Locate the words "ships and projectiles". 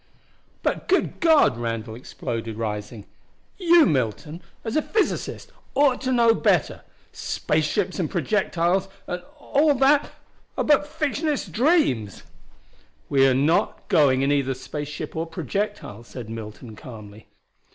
7.65-8.87